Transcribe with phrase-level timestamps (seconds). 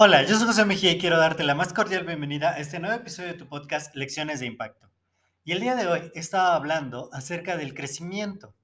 [0.00, 2.94] Hola, yo soy José Mejía y quiero darte la más cordial bienvenida a este nuevo
[2.94, 4.88] episodio de tu podcast Lecciones de Impacto.
[5.44, 8.54] Y el día de hoy estaba hablando acerca del crecimiento.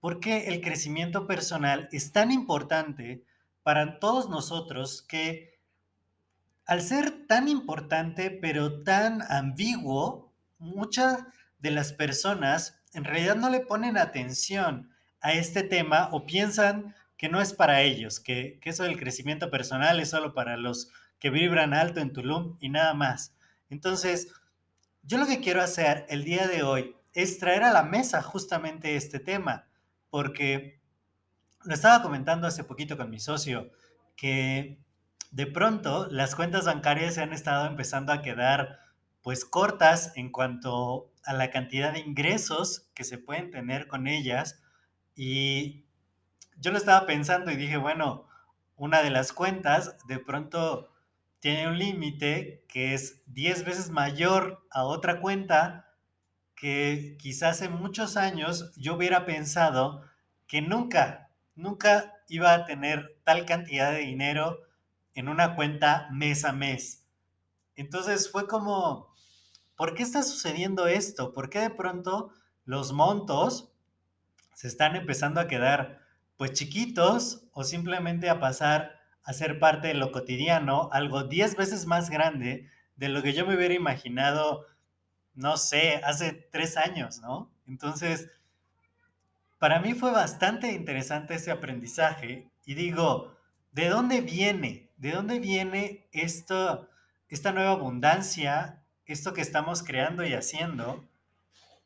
[0.00, 3.24] ¿Por qué el crecimiento personal es tan importante
[3.62, 5.60] para todos nosotros que
[6.66, 11.24] al ser tan importante pero tan ambiguo, muchas
[11.60, 14.90] de las personas en realidad no le ponen atención
[15.20, 20.00] a este tema o piensan que no es para ellos, que, eso del crecimiento personal
[20.00, 20.88] es solo para los
[21.20, 23.36] que vibran alto en Tulum y nada más.
[23.70, 24.32] Entonces,
[25.04, 28.96] yo lo que quiero hacer el día de hoy es traer a la mesa justamente
[28.96, 29.68] este tema,
[30.10, 30.80] porque
[31.62, 33.70] lo estaba comentando hace poquito con mi socio,
[34.16, 34.80] que
[35.30, 38.80] de pronto las cuentas bancarias se han estado empezando a quedar
[39.22, 44.60] pues cortas en cuanto a la cantidad de ingresos que se pueden tener con ellas
[45.14, 45.81] y
[46.58, 48.26] yo lo estaba pensando y dije, bueno,
[48.76, 50.92] una de las cuentas de pronto
[51.40, 55.88] tiene un límite que es 10 veces mayor a otra cuenta
[56.54, 60.04] que quizás en muchos años yo hubiera pensado
[60.46, 64.60] que nunca, nunca iba a tener tal cantidad de dinero
[65.14, 67.04] en una cuenta mes a mes.
[67.74, 69.12] Entonces fue como,
[69.76, 71.32] ¿por qué está sucediendo esto?
[71.32, 72.32] ¿Por qué de pronto
[72.64, 73.72] los montos
[74.54, 76.01] se están empezando a quedar
[76.42, 81.86] pues chiquitos o simplemente a pasar a ser parte de lo cotidiano, algo 10 veces
[81.86, 84.66] más grande de lo que yo me hubiera imaginado,
[85.34, 87.48] no sé, hace tres años, ¿no?
[87.68, 88.28] Entonces,
[89.60, 93.36] para mí fue bastante interesante ese aprendizaje y digo,
[93.70, 94.90] ¿de dónde viene?
[94.96, 96.88] ¿De dónde viene esto,
[97.28, 101.04] esta nueva abundancia, esto que estamos creando y haciendo?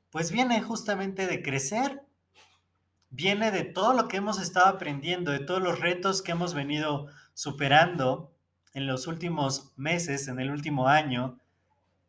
[0.09, 2.06] Pues viene justamente de crecer,
[3.11, 7.09] viene de todo lo que hemos estado aprendiendo, de todos los retos que hemos venido
[7.35, 8.35] superando
[8.75, 11.39] en los últimos meses, en el último año,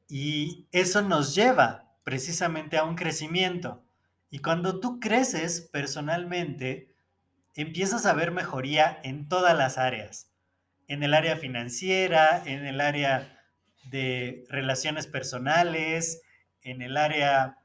[0.09, 3.83] y eso nos lleva precisamente a un crecimiento.
[4.29, 6.93] Y cuando tú creces personalmente,
[7.55, 10.31] empiezas a ver mejoría en todas las áreas,
[10.87, 13.41] en el área financiera, en el área
[13.85, 16.21] de relaciones personales,
[16.61, 17.57] en el área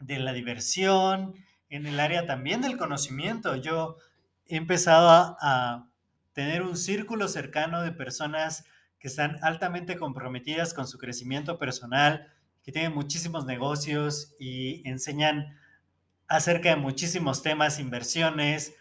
[0.00, 1.34] de la diversión,
[1.74, 3.56] en el área también del conocimiento.
[3.56, 3.96] Yo
[4.46, 5.88] he empezado a,
[6.32, 8.64] tener un círculo cercano de personas
[8.98, 12.32] que están altamente comprometidas con su crecimiento personal,
[12.64, 15.56] que tienen muchísimos negocios y enseñan
[16.26, 18.74] acerca de muchísimos temas, inversiones,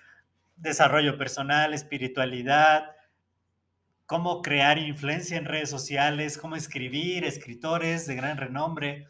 [0.55, 2.95] desarrollo personal, espiritualidad,
[4.07, 9.05] cómo crear influencia en redes sociales, cómo escribir, escritores de gran renombre.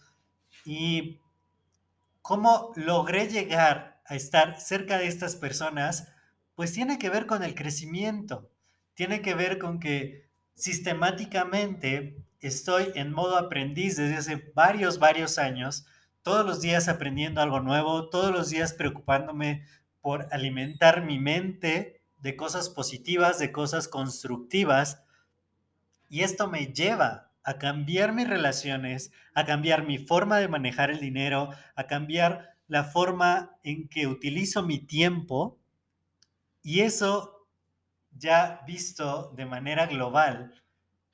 [0.66, 1.22] Y
[2.24, 6.08] cómo logré llegar a estar cerca de estas personas,
[6.56, 8.50] pues tiene que ver con el crecimiento,
[8.96, 15.86] tiene que ver con que sistemáticamente estoy en modo aprendiz desde hace varios, varios años,
[16.22, 19.66] todos los días aprendiendo algo nuevo, todos los días preocupándome
[20.00, 25.04] por alimentar mi mente de cosas positivas, de cosas constructivas,
[26.08, 31.00] y esto me lleva a cambiar mis relaciones, a cambiar mi forma de manejar el
[31.00, 35.60] dinero, a cambiar la forma en que utilizo mi tiempo.
[36.62, 37.48] Y eso,
[38.12, 40.54] ya visto de manera global,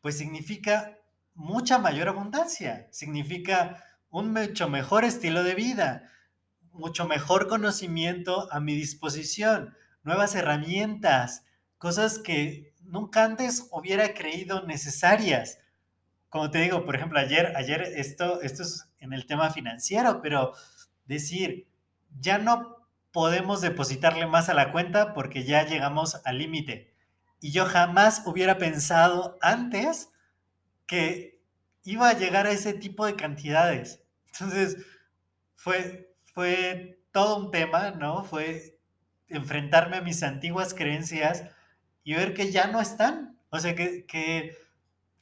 [0.02, 0.98] pues significa
[1.34, 6.12] mucha mayor abundancia, significa un mucho mejor estilo de vida,
[6.72, 11.46] mucho mejor conocimiento a mi disposición, nuevas herramientas,
[11.78, 15.60] cosas que nunca antes hubiera creído necesarias
[16.30, 20.54] como te digo, por ejemplo, ayer, ayer esto, esto es en el tema financiero, pero
[21.06, 21.68] decir,
[22.20, 22.78] ya no
[23.12, 26.94] podemos depositarle más a la cuenta porque ya llegamos al límite.
[27.42, 30.12] Y yo jamás hubiera pensado antes
[30.86, 31.42] que
[31.84, 34.04] iba a llegar a ese tipo de cantidades.
[34.34, 34.86] Entonces,
[35.56, 38.24] fue, fue todo un tema, ¿no?
[38.24, 38.80] Fue
[39.28, 41.46] enfrentarme a mis antiguas creencias
[42.04, 43.40] y ver que ya no están.
[43.50, 44.56] O sea, que, que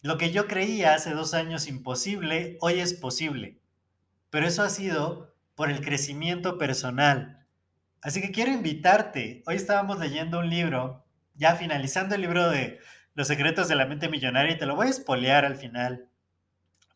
[0.02, 3.60] lo que yo creía hace dos años imposible, hoy es posible.
[4.30, 7.46] Pero eso ha sido por el crecimiento personal.
[8.02, 9.44] Así que quiero invitarte.
[9.48, 11.06] Hoy estábamos leyendo un libro,
[11.36, 12.80] ya finalizando el libro de
[13.16, 16.10] Los secretos de la mente millonaria, y te lo voy a espolear al final,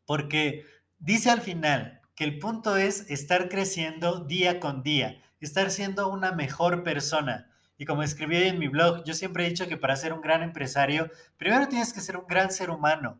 [0.05, 0.65] porque
[0.99, 6.31] dice al final que el punto es estar creciendo día con día, estar siendo una
[6.31, 7.50] mejor persona.
[7.81, 10.43] Y como escribí en mi blog, yo siempre he dicho que para ser un gran
[10.43, 13.19] empresario, primero tienes que ser un gran ser humano.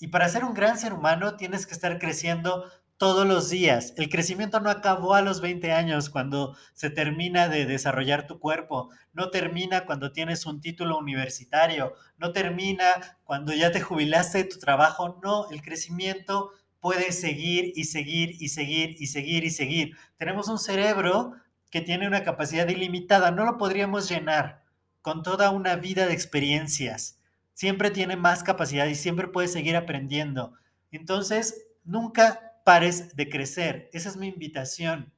[0.00, 3.94] Y para ser un gran ser humano tienes que estar creciendo todos los días.
[3.96, 8.90] El crecimiento no acabó a los 20 años cuando se termina de desarrollar tu cuerpo,
[9.12, 14.58] no termina cuando tienes un título universitario, no termina cuando ya te jubilaste de tu
[14.58, 19.96] trabajo, no, el crecimiento puede seguir y seguir y seguir y seguir y seguir.
[20.16, 21.34] Tenemos un cerebro
[21.70, 24.64] que tiene una capacidad ilimitada, no lo podríamos llenar
[25.02, 27.20] con toda una vida de experiencias.
[27.54, 30.54] Siempre tiene más capacidad y siempre puede seguir aprendiendo.
[30.90, 33.88] Entonces, nunca pares de crecer.
[33.92, 35.12] Esa es mi invitación,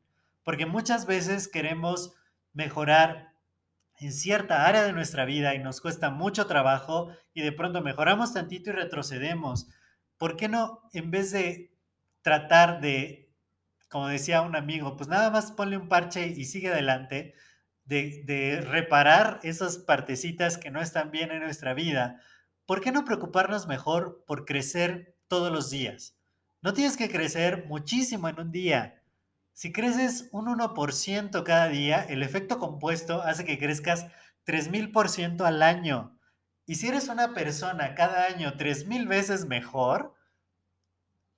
[0.44, 2.14] porque muchas veces queremos
[2.52, 3.32] mejorar
[3.98, 8.34] en cierta área de nuestra vida y nos cuesta mucho trabajo y de pronto mejoramos
[8.34, 9.68] tantito y retrocedemos.
[10.18, 11.72] ¿Por qué no, en vez de
[12.22, 13.21] tratar de,
[13.92, 17.34] como decía un amigo, pues nada más ponle un parche y sigue adelante,
[17.84, 22.18] de, reparar esas partecitas que no están bien en nuestra vida?
[22.64, 26.16] ¿Por qué no preocuparnos mejor por crecer todos los días?
[26.62, 29.02] No tienes que crecer muchísimo en un día.
[29.52, 34.06] Si creces un 1% cada día, el efecto compuesto hace que crezcas
[34.46, 36.18] 3000% al año.
[36.64, 40.14] Y si eres una persona cada año 3000 veces mejor,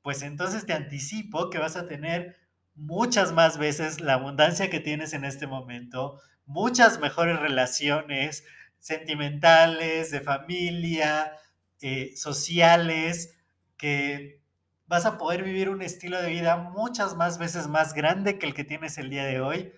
[0.02, 2.43] pues entonces te anticipo que vas a tener
[2.74, 8.44] muchas más veces la abundancia que tienes en este momento, muchas mejores relaciones
[8.78, 11.32] sentimentales, de familia,
[11.80, 13.36] eh, sociales,
[13.76, 14.42] que
[14.86, 18.54] vas a poder vivir un estilo de vida muchas más veces más grande que el
[18.54, 19.72] que tienes el día de hoy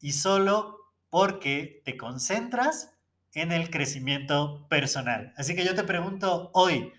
[0.00, 2.94] y solo porque te concentras
[3.32, 5.32] en el crecimiento personal.
[5.36, 6.92] Así que yo te pregunto hoy,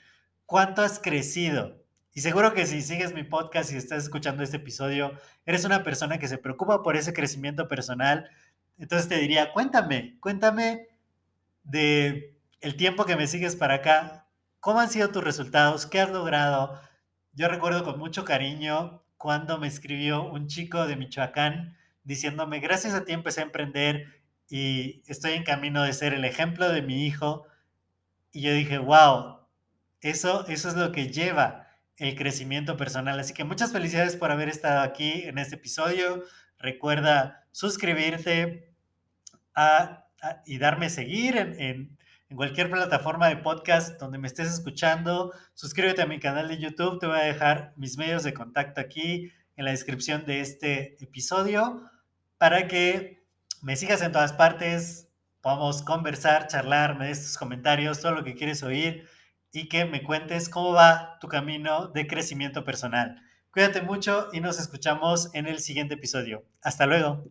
[0.45, 1.80] ¿cuánto has crecido?
[2.13, 5.13] Y seguro que si sigues mi podcast y estás escuchando este episodio,
[5.45, 8.29] eres una persona que se preocupa por ese crecimiento personal.
[8.77, 10.87] Entonces te diría, cuéntame, cuéntame
[11.63, 14.27] de el tiempo que me sigues para acá,
[14.59, 16.79] cómo han sido tus resultados, qué has logrado,
[17.33, 23.05] yo recuerdo con mucho cariño cuando me escribió un chico de Michoacán diciéndome, gracias a
[23.05, 24.07] ti empecé a emprender
[24.49, 27.47] y estoy en camino de ser el ejemplo de mi hijo.
[28.33, 29.39] Y yo dije, wow,
[30.01, 31.70] eso, eso es lo que lleva
[32.01, 33.19] el crecimiento personal.
[33.19, 36.23] Así que muchas felicidades por haber estado aquí en este episodio.
[36.59, 38.73] Recuerda suscribirte
[40.45, 41.97] y darme seguir en
[42.31, 45.33] en cualquier plataforma de podcast donde me estés escuchando.
[45.53, 46.97] Suscríbete a mi canal de YouTube.
[46.97, 51.81] Te voy a dejar mis medios de contacto aquí en la descripción de este episodio
[52.37, 53.21] para que
[53.61, 55.09] me sigas en todas partes,
[55.41, 59.09] podamos conversar, charlar, me des tus comentarios, todo lo que quieres oír
[59.51, 63.21] y que me cuentes cómo va tu camino de crecimiento personal.
[63.51, 66.45] Cuídate mucho y nos escuchamos en el siguiente episodio.
[66.61, 67.25] Hasta luego.